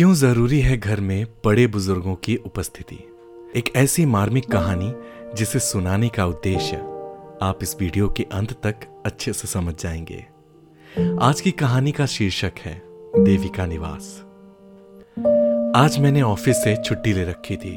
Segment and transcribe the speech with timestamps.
[0.00, 2.98] क्यों ज़रूरी है घर में बड़े बुज़ुर्गों की उपस्थिति?
[3.56, 4.94] एक ऐसी मार्मिक कहानी
[5.36, 6.76] जिसे सुनाने का उद्देश्य
[7.42, 10.26] आप इस वीडियो के अंत तक अच्छे से समझ जाएँगे।
[11.22, 12.82] आज की कहानी का शीर्षक है,
[13.18, 14.24] देविका निवास।
[15.76, 17.76] आज मैंने ऑफ़िस से छुट्टी ले रखी थी।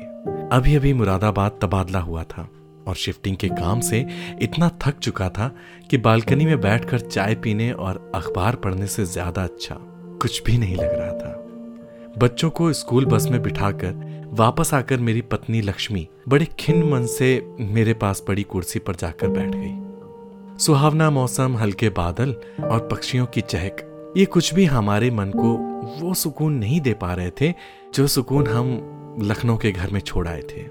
[0.51, 2.49] अभी अभी मुरादाबाद तबादला हुआ था
[2.87, 4.05] और शिफ्टिंग के काम से
[4.41, 5.55] इतना थक चुका था
[5.89, 9.75] कि बालकनी में बैठकर चाय पीने और अखबार पढ़ने से ज़्यादा अच्छा
[10.21, 11.42] कुछ भी नहीं लग रहा था।
[12.17, 17.29] बच्चों को स्कूल बस में बिठाकर वापस आकर मेरी पत्नी लक्ष्मी बड़े खिन मन से
[17.59, 23.41] मेरे पास पड़ी कुर्सी पर जाकर बैठ गई। सुहावना मौसम, हल्के बादल और पक्षियों की
[23.41, 25.53] चहक, ये कुछ भी हमारे मन को
[25.99, 27.53] वो सुकून नहीं दे पा रहे थे
[27.95, 30.63] जो सुकून हम लखनऊ के घर में छोड़ आए थे।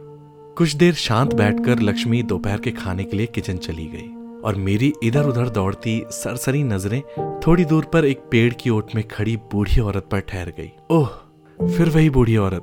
[0.56, 4.08] कुछ देर शांत बैठकर लक्ष्मी दोपहर के खाने के लिए किचन चली गई
[4.44, 7.02] और मेरी इधर उधर दौड़ती सरसरी नज़रें
[7.40, 11.10] थोड़ी दूर पर एक पेड़ की ओट में खड़ी बूढ़ी औरत पर ठहर गई। ओह
[11.68, 12.62] फिर वही बूढ़ी औरत,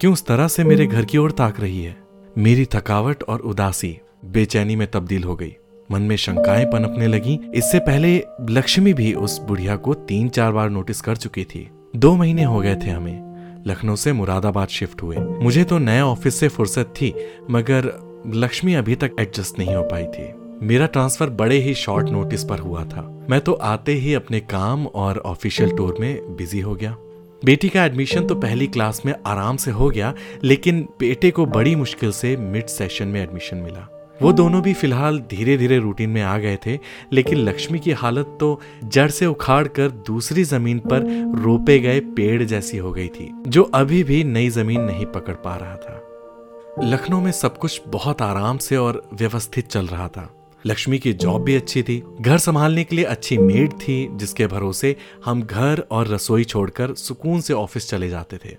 [0.00, 1.96] क्यों उस तरह से मेरे घर की ओर ताक रही है?
[2.38, 5.56] मेरी थकावट और उदासी बेचैनी में तब्दील हो गई।
[5.92, 10.70] मन में शंकाएँ पनपने लगी। इससे पहले लक्ष्मी भी उस बुढ़िया को तीन चार बार
[10.70, 13.30] नोटिस कर चुकी थी। दो महीने हो गए थे हमें।
[13.66, 17.14] लखनऊ से मुरादाबाद शिफ्ट हुए। मुझे तो नया ऑफ़िस से फुर्सत थी,
[17.50, 17.92] मगर
[18.26, 20.32] लक्ष्मी अभी तक एडजस्ट नहीं हो पाई थी।
[20.66, 24.86] मेरा ट्रांसफ़र बड़े ही शॉर्ट नोटिस पर हुआ था। मैं तो आते ही अपने काम
[24.86, 26.96] और ऑफिशियल टूर में बिज़ी हो गया।
[27.44, 30.12] बेटी का एडमिशन तो पहली क्लास में आराम से हो गया,
[30.44, 33.86] लेकिन बेटे को बड़ी मुश्किल से मिड सेशन में एडमिशन मिला।
[34.22, 36.78] वो दोनों भी फ़िलहाल धीरे धीरे रूटीन में आ गए थे,
[37.12, 41.06] लेकिन लक्ष्मी की हालत तो जड़ से उखाड़ कर दूसरी ज़मीन पर
[41.42, 45.56] रोपे गए पेड़ जैसी हो गई थी, जो अभी भी नई ज़मीन नहीं पकड़ पा
[45.56, 50.28] रहा था। लखनऊ में सब कुछ बहुत आराम से और व्यवस्थित चल रहा था।
[50.66, 54.96] लक्ष्मी की जॉब भी अच्छी थी। घर संभालने के लिए अच्छी मेड थी, जिसके भरोसे
[55.24, 58.56] हम घर और रसोई छोड़कर सुकून से ऑफ़िस चले जाते थे।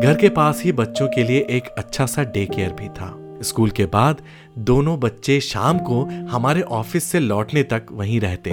[0.00, 3.70] घर के पास ही बच्चों के लिए एक अच्छा सा डे केयर भी था। स्कूल
[3.70, 4.22] के बाद
[4.58, 8.50] दोनों बच्चे शाम को हमारे ऑफ़िस से लौटने तक वहीं रहते।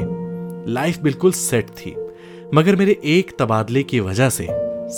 [0.72, 1.96] लाइफ बिल्कुल सेट थी।
[2.54, 4.48] मगर मेरे एक तबादले की वजह से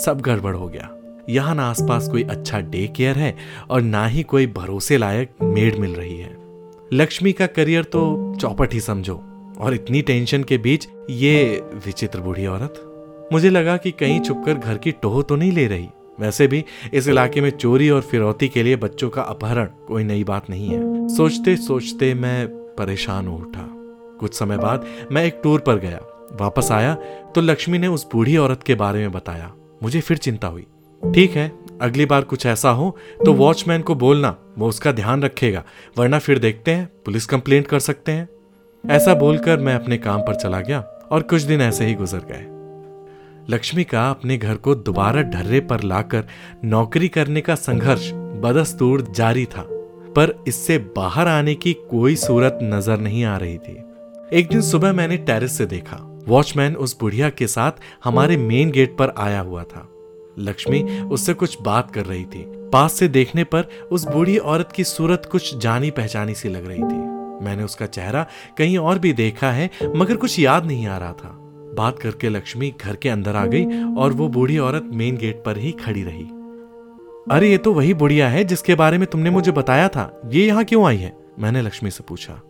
[0.03, 0.90] सब गड़बड़ हो गया।
[1.30, 3.38] यहाँ ना आसपास कोई अच्छा डे केयर है
[3.70, 6.41] और ना ही कोई भरोसे लायक मेड मिल रही है।
[6.94, 8.02] लक्ष्मी का करियर तो
[8.35, 9.13] चौपट ही समझो।
[9.59, 14.78] और इतनी टेंशन के बीच ये विचित्र बूढ़ी औरत, मुझे लगा कि कहीं छुपकर घर
[14.78, 15.88] की टोह तो नहीं ले रही।
[16.19, 16.63] वैसे भी
[16.94, 20.69] इस इलाके में चोरी और फिरौती के लिए बच्चों का अपहरण कोई नई बात नहीं
[20.69, 22.47] है। सोचते सोचते मैं
[22.78, 23.68] परेशान हो उठा।
[24.19, 26.00] कुछ समय बाद मैं एक टूर पर गया।
[26.41, 26.94] वापस आया
[27.35, 29.52] तो लक्ष्मी ने उस बूढ़ी औरत के बारे में बताया।
[29.84, 30.66] मुझे फिर चिंता हुई।
[31.06, 31.52] ठीक है,
[31.82, 32.96] अगली बार कुछ ऐसा हो
[33.26, 35.64] तो वॉचमैन को बोलना, वो उसका ध्यान रखेगा,
[35.98, 38.28] वरना फिर देखते हैं, पुलिस कंप्लेंट कर सकते हैं।
[38.84, 40.80] ऐसा बोलकर मैं अपने काम पर चला गया
[41.12, 42.48] और कुछ दिन ऐसे ही गुजर गए।
[43.50, 46.28] लक्ष्मी का अपने घर को दोबारा ढर्रे पर लाकर
[46.66, 49.66] नौकरी करने का संघर्ष बदस्तूर जारी था,
[50.16, 53.78] पर इससे बाहर आने की कोई सूरत नज़र नहीं आ रही थी।
[54.34, 55.98] एक दिन सुबह मैंने टेरिस से देखा,
[56.28, 59.88] वॉचमैन उस बुढ़िया के साथ हमारे मेन गेट पर आया हुआ था।
[60.40, 64.84] लक्ष्मी उससे कुछ बात कर रही थी। पास से देखने पर उस बूढ़ी औरत की
[64.84, 67.12] सूरत कुछ जानी पहचानी सी लग रही थी।
[67.46, 68.28] मैंने उसका चेहरा
[68.58, 71.38] कहीं और भी देखा है, मगर कुछ याद नहीं आ रहा था।
[71.78, 75.58] बात करके लक्ष्मी घर के अंदर आ गई और वो बूढ़ी औरत मेन गेट पर
[75.58, 76.24] ही खड़ी रही।
[77.31, 80.64] अरे, ये तो वही बुढ़िया है जिसके बारे में तुमने मुझे बताया था। ये यहाँ
[80.66, 81.18] क्यों आई है?
[81.40, 82.41] मैंने लक्ष्मी से पूछा।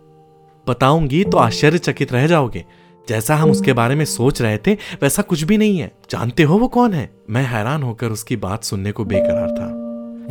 [0.67, 2.65] बताऊँगी तो आश्चर्यचकित रह जाओगे।
[3.09, 6.57] जैसा हम उसके बारे में सोच रहे थे वैसा कुछ भी नहीं है। जानते हो
[6.57, 7.09] वो कौन है?
[7.29, 9.81] मैं हैरान होकर उसकी बात सुनने को बेकरार था।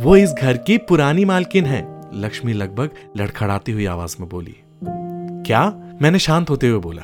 [0.03, 4.55] वो इस घर की पुरानी मालकिन है। लक्ष्मी लगभग लड़खड़ाती हुई आवाज़ में बोली
[5.45, 5.73] क्या?
[6.01, 7.01] मैंने शांत होते हुए बोला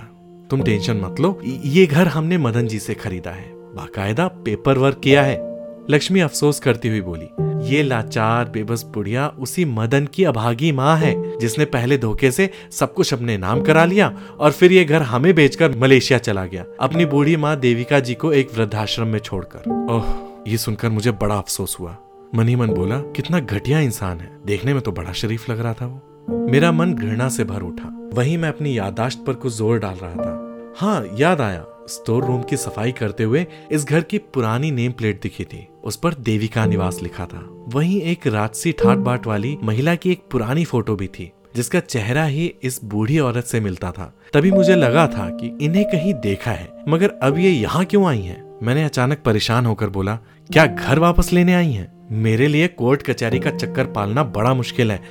[0.50, 5.00] तुम टेंशन मत लो ये घर हमने मदन जी से खरीदा है। बाकायदा पेपर वर्क
[5.04, 5.57] किया है।
[5.90, 7.28] लक्ष्मी अफसोस करती हुई बोली,
[7.70, 12.94] ये लाचार, बेबस बुढ़िया उसी मदन की अभागी माँ है, जिसने पहले धोखे से सब
[12.94, 14.08] कुछ अपने नाम करा लिया
[14.40, 18.32] और फिर ये घर हमें बेचकर मलेशिया चला गया। अपनी बूढ़ी माँ देविका जी को
[18.34, 20.06] एक वृद्धाश्रम में छोड़कर। ओह,
[20.48, 21.98] ये सुनकर मुझे बड़ा अफसोस हुआ।
[22.36, 25.74] मन ही मन बोला, कितना घटिया इंसान है। देखने में तो बड़ा शरीफ लग रहा
[25.74, 29.80] था वो। मेरा मन घृणा से भर उठा। वहीं मैं अपनी यादाश्त पर कुछ ज़ोर
[29.80, 34.18] डाल रहा था। हाँ याद आया। स्टोर रूम की सफ़ाई करते हुए इस घर की
[34.18, 38.98] पुरानी नेम प्लेट दिखी थी। उस पर देविका निवास लिखा था। वहीं एक राजसी ठाट
[38.98, 43.46] बाट वाली महिला की एक पुरानी फ़ोटो भी थी, जिसका चेहरा ही इस बूढ़ी औरत
[43.46, 47.52] से मिलता था। तभी मुझे लगा था कि इन्हें कहीं देखा है, मगर अब ये
[47.52, 48.47] यहाँ क्यों आई हैं?
[48.64, 50.16] मैंने अचानक परेशान होकर बोला,
[50.50, 51.92] क्या घर वापस लेने आई हैं?
[52.12, 55.02] मेरे लिए कोर्ट कचहरी का चक्कर पालना बड़ा मुश्किल है।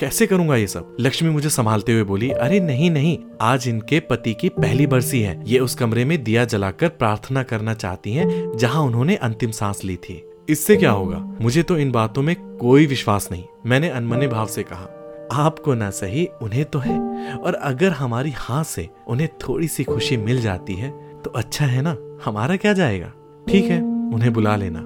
[0.00, 0.96] कैसे करूँगा ये सब?
[1.00, 5.42] लक्ष्मी मुझे संभालते हुए बोली, अरे नहीं नहीं, आज इनके पति की पहली बरसी है।
[5.46, 9.96] ये उस कमरे में दिया जलाकर प्रार्थना करना चाहती हैं, जहाँ उन्होंने अंतिम सांस ली
[9.96, 11.18] थी। इससे क्या होगा?
[11.40, 14.88] मुझे तो इन बातों में कोई विश्वास नहीं। मैंने अनमने भाव से कहा,
[15.32, 16.98] आपको ना सही, उन्हें तो है।
[17.34, 20.90] और अगर हमारी हाथ से उन्हें थोड़ी सी खुशी मिल जाती है
[21.22, 21.96] तो अच्छा है ना?
[22.24, 23.12] हमारा क्या जाएगा?
[23.48, 23.82] ठीक है,
[24.14, 24.78] उन्हें बुला लेना।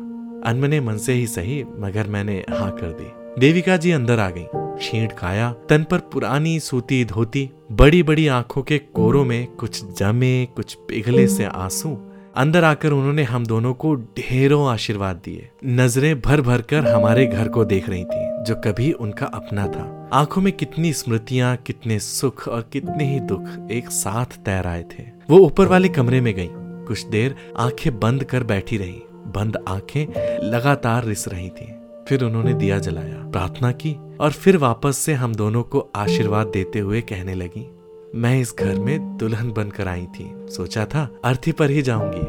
[0.50, 4.44] अनमने मन से ही सही, मगर मैंने हाँ कर दी। देविका जी अंदर आ गई।
[4.80, 10.46] छींट खाया, तन पर पुरानी सूती धोती बड़ी बड़ी आँखों के कोरों में कुछ जमे,
[10.46, 11.98] कुछ पिघले से आँसू।
[12.36, 17.48] अंदर आकर उन्होंने हम दोनों को ढेरों आशीर्वाद दिए। नज़रें भर भर कर हमारे घर
[17.48, 22.48] को देख रही थी, जो कभी उनका अपना था। आँखों में कितनी स्मृतियाँ, कितने सुख
[22.48, 26.50] और कितने ही दुख एक साथ तैर आए थे। वो ऊपर वाले कमरे में गई।
[26.88, 29.02] कुछ देर आँखें बंद कर बैठी रही।
[29.34, 30.06] बंद आँखें
[30.44, 31.72] लगातार रिस रही थी।
[32.08, 36.78] फिर उन्होंने दिया जलाया, प्रार्थना की और फिर वापस से हम दोनों को आशीर्वाद देते
[36.78, 37.66] हुए कहने लगी,
[38.14, 42.20] मैं इस घर में दुल्हन बनकर आई थी। सोचा था अर्थी पर ही जाऊँगी,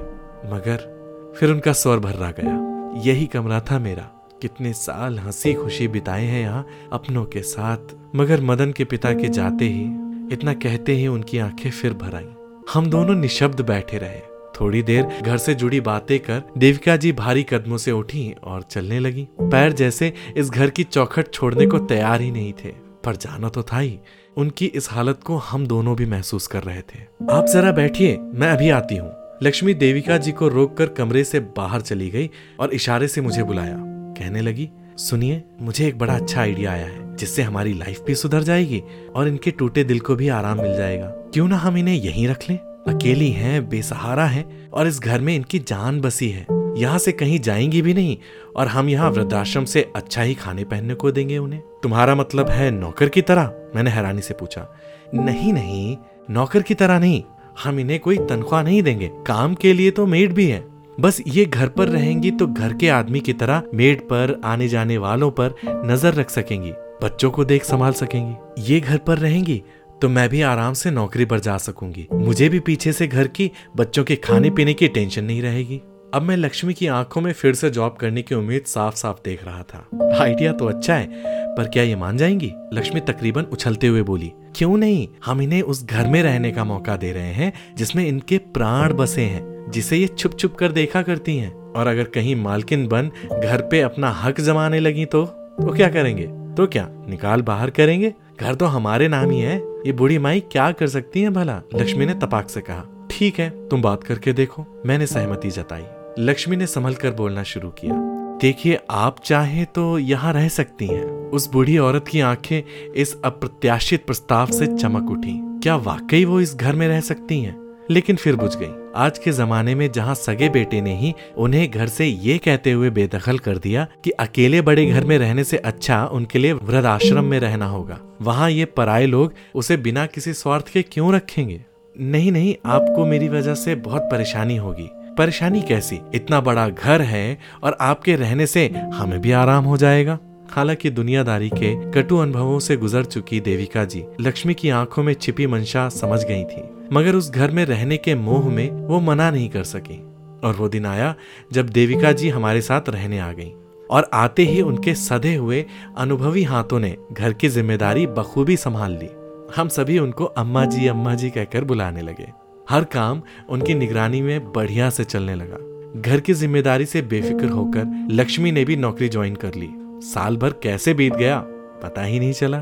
[0.49, 2.57] मगर फिर उनका स्वर भर्रा गया।
[3.01, 4.09] यही कमरा था मेरा।
[4.41, 9.29] कितने साल हँसी खुशी बिताए हैं यहाँ अपनों के साथ। मगर मदन के पिता के
[9.29, 9.85] जाते ही,
[10.33, 12.29] इतना कहते ही उनकी आँखें फिर भर आई।
[12.73, 14.28] हम दोनों निशब्द बैठे रहे।
[14.59, 18.99] थोड़ी देर घर से जुड़ी बातें कर देविका जी भारी कदमों से उठी और चलने
[18.99, 22.73] लगी। पैर जैसे इस घर की चौखट छोड़ने को तैयार ही नहीं थे,
[23.03, 23.99] पर जाना तो था ही।
[24.37, 26.99] उनकी इस हालत को हम दोनों भी महसूस कर रहे थे।
[27.31, 29.11] आप जरा बैठिए, मैं अभी आती हूँ।
[29.43, 32.29] लक्ष्मी देविका जी को रोककर कमरे से बाहर चली गई
[32.59, 33.75] और इशारे से मुझे बुलाया।
[34.19, 38.43] कहने लगी, सुनिए, मुझे एक बड़ा अच्छा आइडिया आया है, जिससे हमारी लाइफ भी सुधर
[38.43, 38.81] जाएगी
[39.15, 42.49] और इनके टूटे दिल को भी आराम मिल जाएगा। क्यों ना हम इन्हें यहीं रख
[42.49, 42.57] लें?
[42.89, 46.45] अकेली हैं, बेसहारा हैं और इस घर में इनकी जान बसी है।
[46.77, 48.17] यहाँ से कहीं जाएँगी भी नहीं
[48.55, 52.69] और हम यहाँ वृद्धाश्रम से अच्छा ही खाने पहनने को देंगे उन्हें। तुम्हारा मतलब है
[52.71, 53.51] नौकर की तरह?
[53.75, 54.67] मैंने हैरानी से पूछा।
[55.15, 55.97] नहीं नहीं,
[56.29, 57.23] नौकर की तरह नहीं।
[57.63, 60.63] हम इन्हें कोई तनख्वाह नहीं देंगे। काम के लिए तो मेड भी है।
[60.99, 64.97] बस ये घर पर रहेंगी तो घर के आदमी की तरह मेड पर आने जाने
[64.97, 66.71] वालों पर नज़र रख सकेंगी।
[67.03, 69.61] बच्चों को देख संभाल सकेंगी। ये घर पर रहेंगी
[70.01, 73.51] तो मैं भी आराम से नौकरी पर जा सकूँगी। मुझे भी पीछे से घर की,
[73.75, 75.81] बच्चों के खाने पीने की टेंशन नहीं रहेगी।
[76.13, 79.45] अब मैं लक्ष्मी की आँखों में फिर से जॉब करने की उम्मीद साफ़ साफ़ देख
[79.45, 79.89] रहा था।
[80.21, 81.07] आइडिया तो अच्छा है,
[81.55, 82.53] पर क्या ये मान जाएँगी?
[82.73, 85.07] लक्ष्मी तकरीबन उछलते हुए बोली, क्यों नहीं?
[85.25, 89.21] हम इन्हें उस घर में रहने का मौका दे रहे हैं, जिसमें इनके प्राण बसे
[89.21, 93.11] हैं, जिसे ये छुप छुप कर देखा करती हैं। और अगर कहीं मालकिन बन
[93.43, 96.27] घर पे अपना हक जमाने लगी तो तो क्या करेंगे?
[96.57, 98.13] तो क्या, निकाल बाहर करेंगे?
[98.41, 101.61] घर तो हमारे नाम ही है। ये बूढ़ी माई क्या कर सकती है भला?
[101.75, 105.83] लक्ष्मी ने तपाक से कहा, ठीक है, तुम बात करके देखो। मैंने सहमति जताई।
[106.19, 107.95] लक्ष्मी ने संभल कर बोलना शुरू किया,
[108.41, 114.05] देखिए, आप चाहे तो यहाँ रह सकती हैं। उस बूढ़ी औरत की आँखें इस अप्रत्याशित
[114.05, 117.68] प्रस्ताव से चमक उठी। क्या वाकई वो इस घर में रह सकती हैं?
[117.91, 121.87] लेकिन फिर बुझ गई। आज के जमाने में जहाँ सगे बेटे ने ही उन्हें घर
[121.87, 126.05] से ये कहते हुए बेदखल कर दिया कि अकेले बड़े घर में रहने से अच्छा
[126.05, 130.81] उनके लिए वृद्धाश्रम में रहना होगा। वहाँ ये पराए लोग उसे बिना किसी स्वार्थ के
[130.81, 131.61] क्यों रखेंगे?
[131.99, 135.99] नहीं नहीं, आपको मेरी वजह से बहुत परेशानी होगी। परेशानी कैसी?
[136.15, 140.19] इतना बड़ा घर है और आपके रहने से हमें भी आराम हो जाएगा।
[140.51, 145.47] हालाँकि दुनियादारी के कटु अनुभवों से गुजर चुकी देविका जी लक्ष्मी की आँखों में छिपी
[145.47, 146.63] मंशा समझ गई थी,
[146.93, 149.99] मगर उस घर में रहने के मोह में वो मना नहीं कर सकी।
[150.43, 151.13] और वो दिन आया
[151.53, 153.51] जब देविका जी हमारे साथ रहने आ गई,
[153.89, 155.65] और आते ही उनके सधे हुए
[155.97, 159.09] अनुभवी हाथों ने घर की ज़िम्मेदारी बखूबी संभाल ली।
[159.55, 162.27] हम सभी उनको अम्मा जी अम्मा जी कहकर बुलाने लगे।
[162.67, 165.57] हर काम उनकी निगरानी में बढ़िया से चलने लगा।
[166.01, 169.69] घर की ज़िम्मेदारी से बेफिक्र होकर लक्ष्मी ने भी नौकरी ज्वाइन कर ली।
[170.01, 171.39] साल भर कैसे बीत गया,
[171.83, 172.57] पता ही नहीं चला।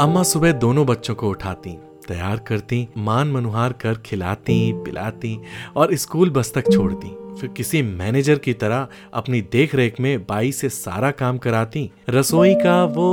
[0.00, 1.70] अम्मा सुबह दोनों बच्चों को उठाती,
[2.08, 5.38] तैयार करती, मान मनुहार कर खिलाती, पिलाती
[5.76, 7.08] और स्कूल बस तक छोड़ती।
[7.40, 12.54] फिर किसी मैनेजर की तरह अपनी देख रेख में बाई से सारा काम कराती। रसोई
[12.54, 13.06] का वो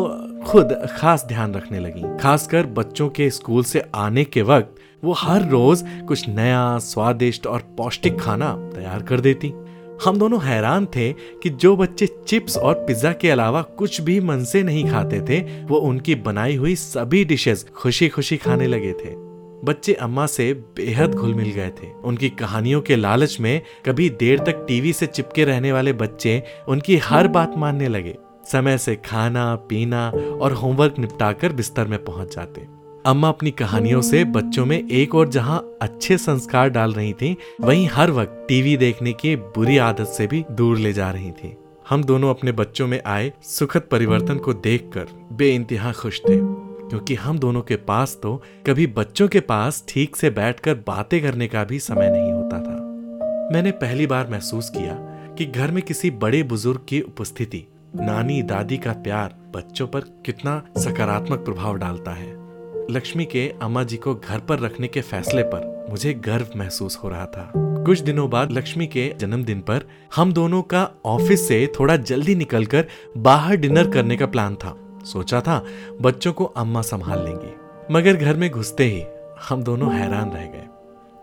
[0.46, 5.48] खुद खास ध्यान रखने लगी। खासकर बच्चों के स्कूल से आने के वक्त वो हर
[5.50, 9.54] रोज कुछ नया, स्वादिष्ट और पौष्टिक खाना तैयार कर देती।
[10.06, 14.44] हम दोनों हैरान थे कि जो बच्चे चिप्स और पिज्जा के अलावा कुछ भी मन
[14.44, 19.10] से नहीं खाते थे, वो उनकी बनाई हुई सभी डिशेस खुशी खुशी खाने लगे थे।
[19.66, 24.40] बच्चे अम्मा से बेहद घुल मिल गए थे। उनकी कहानियों के लालच में कभी देर
[24.40, 28.16] तक टीवी से चिपके रहने वाले बच्चे उनकी हर बात मानने लगे।
[28.52, 30.10] समय से खाना, पीना
[30.42, 35.30] और होमवर्क निपटाकर बिस्तर में पहुँच जाते। अम्मा अपनी कहानियों से बच्चों में एक और
[35.30, 40.28] जहाँ अच्छे संस्कार डाल रही थी वहीं हर वक्त टीवी देखने की बुरी आदत से
[40.28, 41.58] भी दूर ले जा रही थी।
[41.90, 46.38] हम दोनों अपने बच्चों में आए सुखद परिवर्तन को देखकर बेइंतहा खुश थे।
[46.90, 51.48] क्योंकि हम दोनों के पास तो कभी बच्चों के पास ठीक से बैठकर बातें करने
[51.48, 52.76] का भी समय नहीं होता था।
[53.54, 54.98] मैंने पहली बार महसूस किया
[55.38, 57.66] कि घर में किसी बड़े बुज़ुर्ग की उपस्थिति
[57.96, 62.39] नानी दादी का प्यार बच्चों पर कितना सकारात्मक प्रभाव डालता है।
[62.90, 67.10] लक्ष्मी के अम्मा जी को घर पर रखने के फैसले पर मुझे गर्व महसूस हो
[67.10, 67.52] रहा था।
[67.86, 72.86] कुछ दिनों बाद लक्ष्मी के जन्मदिन पर हम दोनों का ऑफ़िस से थोड़ा जल्दी निकलकर
[73.18, 75.64] बाहर डिनर करने का प्लान था। सोचा था
[76.02, 77.54] बच्चों को अम्मा संभाल लेंगी,
[77.92, 79.04] मगर घर में घुसते ही
[79.50, 80.68] हम दोनों हैरान रह गए।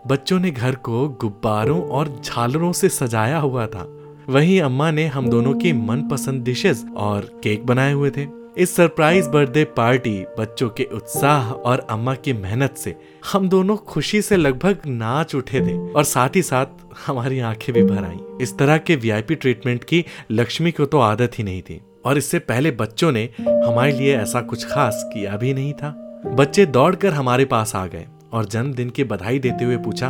[0.07, 3.87] बच्चों ने घर को गुब्बारों और झालरों से सजाया हुआ था।
[4.29, 9.29] वहीं अम्मा ने हम दोनों की मनपसंद डिशेस और केक बनाए हुए थे। इस सरप्राइज़
[9.29, 12.95] बर्थडे पार्टी, बच्चों के उत्साह और अम्मा की मेहनत से
[13.31, 16.65] हम दोनों खुशी से लगभग नाच उठे थे और साथ ही साथ
[17.07, 21.31] हमारी आँखें भी भर आई। इस तरह के वीआईपी ट्रीटमेंट की लक्ष्मी को तो आदत
[21.37, 25.53] ही नहीं थी और इससे पहले बच्चों ने हमारे लिए ऐसा कुछ खास किया भी
[25.53, 25.93] नहीं था।
[26.27, 30.07] बच्चे दौड़कर हमारे पास आ गए और जन्मदिन की बधाई देते हुए पूछा,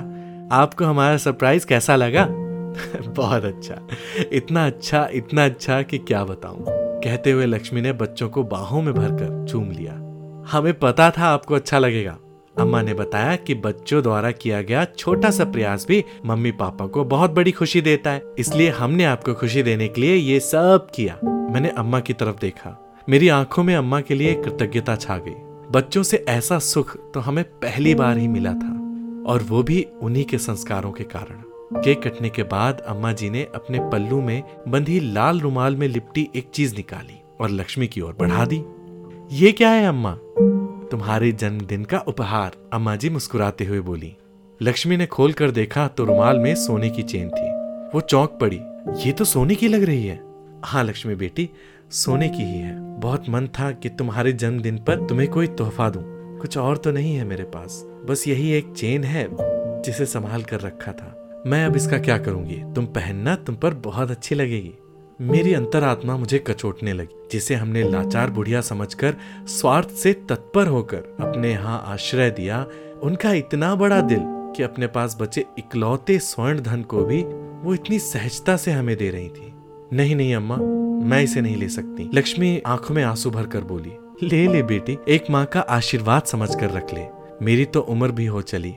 [0.51, 2.27] आपको हमारा सरप्राइज़ कैसा लगा?
[3.07, 3.87] बहुत अच्छा।
[4.31, 8.93] इतना अच्छा इतना अच्छा कि क्या बताऊँ। कहते हुए लक्ष्मी ने बच्चों को बाहों में
[8.93, 9.93] भरकर चूम लिया।
[10.51, 12.17] हमें पता था आपको अच्छा लगेगा।
[12.59, 17.05] अम्मा ने बताया कि बच्चों द्वारा किया गया छोटा सा प्रयास भी मम्मी पापा को
[17.05, 21.19] बहुत बड़ी खुशी देता है। इसलिए हमने आपको खुशी देने के लिए ये सब किया।
[21.23, 25.35] मैंने अम्मा की तरफ़ देखा। मेरी आँखों में अम्मा के लिए कृतज्ञता छा गई।
[25.71, 28.73] बच्चों से ऐसा सुख तो हमें पहली बार ही मिला था।
[29.31, 33.47] और वो भी उन्हीं के संस्कारों के कारण। केक कटने के बाद अम्मा जी ने
[33.55, 38.17] अपने पल्लू में बंधी लाल रुमाल में लिपटी एक चीज़ निकाली और लक्ष्मी की ओर
[38.19, 38.63] बढ़ा दी।
[39.31, 40.17] ये क्या है अम्मा?
[40.91, 44.15] तुम्हारे जन्मदिन का उपहार, अम्मा जी मुस्कुराते हुए बोली।
[44.61, 47.49] लक्ष्मी ने खोल कर देखा तो रुमाल में सोने की चेन थी।
[47.95, 48.61] वो चौंक पड़ी।
[49.07, 50.19] ये तो सोने की लग रही है?
[50.65, 51.49] हाँ लक्ष्मी बेटी,
[51.91, 56.03] सोने की ही है। बहुत मन था कि तुम्हारे जन्मदिन पर तुम्हें कोई तोहफा दूँ।
[56.39, 59.27] कुछ और तो नहीं है मेरे पास। बस यही एक चेन है
[59.81, 62.55] जिसे संभाल कर रखा था। मैं अब इसका क्या करूँगी?
[62.75, 64.73] तुम पहनना, तुम पर बहुत अच्छी लगेगी।
[65.21, 69.15] मेरी अंतरात्मा मुझे कचोटने लगी, जिसे हमने लाचार बुढ़िया समझकर
[69.47, 72.65] स्वार्थ से तत्पर होकर अपने यहाँ आश्रय दिया।
[73.03, 74.19] उनका इतना बड़ा दिल
[74.55, 77.21] कि अपने पास बचे इकलौते स्वर्ण धन को भी
[77.63, 79.53] वो इतनी सहजता से हमें दे रही थी।
[79.93, 80.57] नहीं नहीं, अम्मा,
[81.07, 84.97] मैं इसे नहीं ले सकती। लक्ष्मी आँखों में आँसू भर कर बोली, ले ले बेटी,
[85.09, 87.05] एक माँ का आशीर्वाद समझ कर रख ले।
[87.45, 88.75] मेरी तो उम्र भी हो चली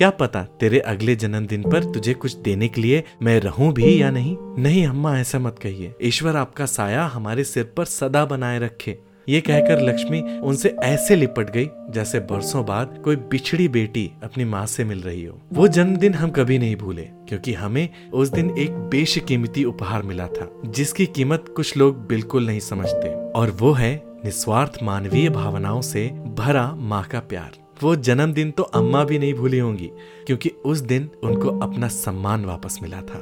[0.00, 4.10] क्या पता तेरे अगले जन्मदिन पर तुझे कुछ देने के लिए मैं रहूँ भी या
[4.10, 4.36] नहीं?
[4.58, 9.40] नहीं, अम्मा, ऐसा मत कहिए। ईश्वर आपका साया हमारे सिर पर सदा बनाए रखे। ये
[9.40, 14.84] कहकर लक्ष्मी उनसे ऐसे लिपट गई, जैसे बरसों बाद कोई बिछड़ी बेटी अपनी माँ से
[14.84, 19.64] मिल रही हो। वो जन्मदिन हम कभी नहीं भूले, क्योंकि हमें उस दिन एक बेशकीमती
[19.64, 25.28] उपहार मिला था, जिसकी कीमत कुछ लोग बिल्कुल नहीं समझते। और वो है निस्वार्थ मानवीय
[25.28, 29.90] भावनाओं से भरा माँ का प्यार। वो जन्मदिन तो अम्मा भी नहीं भूली होंगी,
[30.26, 33.18] क्योंकि उस दिन उनको अपना सम्मान वापस मिला था।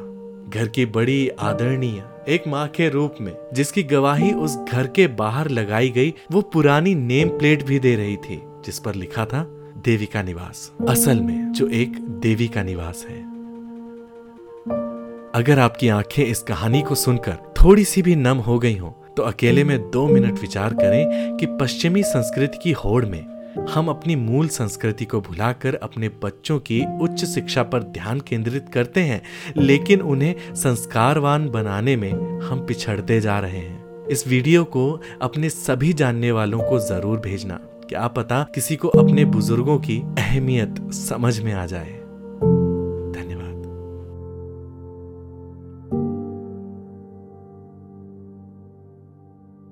[0.49, 5.49] घर की बड़ी आदरणीय, एक माँ के रूप में, जिसकी गवाही उस घर के बाहर
[5.49, 9.43] लगाई गई, वो पुरानी नेम प्लेट भी दे रही थी, जिस पर लिखा था
[9.85, 13.39] देवी का निवास। असल में, जो एक देवी का निवास है।
[15.35, 19.23] अगर आपकी आँखें इस कहानी को सुनकर थोड़ी सी भी नम हो गई हो तो
[19.23, 23.38] अकेले में दो मिनट विचार करें कि पश्चिमी संस्कृति की होड़ में
[23.71, 29.01] हम अपनी मूल संस्कृति को भुलाकर अपने बच्चों की उच्च शिक्षा पर ध्यान केंद्रित करते
[29.01, 29.23] हैं,
[29.57, 34.91] लेकिन उन्हें संस्कारवान बनाने में हम पिछड़ते जा रहे हैं। इस वीडियो को
[35.23, 40.81] अपने सभी जानने वालों को ज़रूर भेजना, क्या पता किसी को अपने बुज़ुर्गों की अहमियत
[40.95, 41.98] समझ में आ जाए।